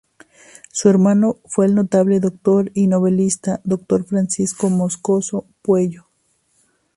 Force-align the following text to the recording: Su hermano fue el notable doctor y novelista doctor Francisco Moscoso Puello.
Su 0.71 0.89
hermano 0.89 1.37
fue 1.45 1.67
el 1.67 1.75
notable 1.75 2.19
doctor 2.19 2.71
y 2.73 2.87
novelista 2.87 3.61
doctor 3.63 4.03
Francisco 4.03 4.67
Moscoso 4.71 5.45
Puello. 5.61 6.07